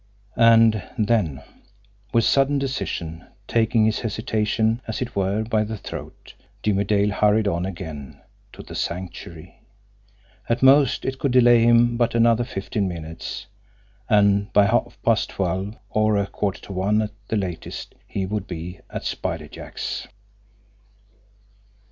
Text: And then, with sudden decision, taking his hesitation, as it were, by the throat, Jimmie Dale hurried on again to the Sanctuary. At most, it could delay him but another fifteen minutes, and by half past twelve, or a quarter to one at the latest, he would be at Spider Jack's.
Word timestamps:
And 0.35 0.81
then, 0.97 1.43
with 2.11 2.23
sudden 2.23 2.57
decision, 2.57 3.27
taking 3.47 3.85
his 3.85 3.99
hesitation, 3.99 4.81
as 4.87 4.99
it 4.99 5.15
were, 5.15 5.43
by 5.43 5.63
the 5.63 5.77
throat, 5.77 6.33
Jimmie 6.63 6.85
Dale 6.85 7.11
hurried 7.11 7.47
on 7.47 7.67
again 7.67 8.19
to 8.53 8.63
the 8.63 8.73
Sanctuary. 8.73 9.61
At 10.49 10.63
most, 10.63 11.05
it 11.05 11.19
could 11.19 11.29
delay 11.31 11.61
him 11.61 11.97
but 11.97 12.15
another 12.15 12.43
fifteen 12.43 12.87
minutes, 12.87 13.45
and 14.09 14.51
by 14.53 14.65
half 14.65 14.97
past 15.05 15.29
twelve, 15.29 15.77
or 15.91 16.17
a 16.17 16.25
quarter 16.25 16.61
to 16.63 16.73
one 16.73 17.03
at 17.03 17.11
the 17.27 17.37
latest, 17.37 17.93
he 18.07 18.25
would 18.25 18.47
be 18.47 18.79
at 18.89 19.03
Spider 19.05 19.47
Jack's. 19.47 20.07